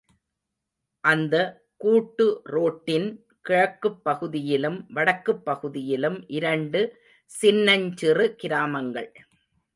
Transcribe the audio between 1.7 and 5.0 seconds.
கூட்டு ரோட்டின் கிழக்குப் பகுதியிலும்,